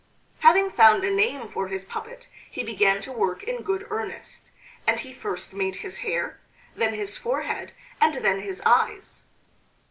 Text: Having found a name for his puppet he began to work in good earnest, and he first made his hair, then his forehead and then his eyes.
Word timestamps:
Having 0.39 0.71
found 0.71 1.03
a 1.03 1.11
name 1.13 1.47
for 1.47 1.67
his 1.67 1.85
puppet 1.85 2.27
he 2.49 2.63
began 2.63 3.01
to 3.01 3.11
work 3.11 3.43
in 3.43 3.61
good 3.61 3.85
earnest, 3.91 4.49
and 4.87 4.99
he 4.99 5.13
first 5.13 5.53
made 5.53 5.75
his 5.75 5.99
hair, 5.99 6.39
then 6.75 6.95
his 6.95 7.17
forehead 7.19 7.71
and 8.01 8.15
then 8.15 8.39
his 8.41 8.63
eyes. 8.65 9.25